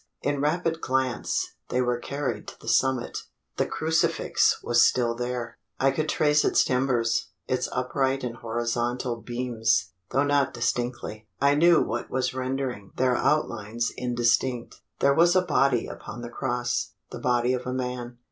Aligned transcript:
In 0.23 0.41
rapid 0.41 0.81
glance, 0.81 1.53
they 1.69 1.79
were 1.79 1.99
carried 1.99 2.47
to 2.47 2.59
the 2.59 2.67
summit. 2.67 3.19
The 3.57 3.67
crucifix 3.67 4.57
was 4.63 4.83
still 4.83 5.13
there. 5.13 5.59
I 5.79 5.91
could 5.91 6.09
trace 6.09 6.43
its 6.43 6.63
timbers 6.63 7.27
its 7.47 7.69
upright 7.71 8.23
and 8.23 8.37
horizontal 8.37 9.17
beams 9.17 9.91
though 10.09 10.23
not 10.23 10.55
distinctly. 10.55 11.27
I 11.39 11.53
knew 11.53 11.83
what 11.83 12.09
was 12.09 12.33
rendering 12.33 12.93
their 12.95 13.15
outlines 13.15 13.91
indistinct. 13.95 14.81
There 14.97 15.13
was 15.13 15.35
a 15.35 15.41
body 15.43 15.85
upon 15.85 16.21
the 16.23 16.29
cross 16.29 16.93
the 17.11 17.19
body 17.19 17.53
of 17.53 17.67
a 17.67 17.71
man. 17.71 18.17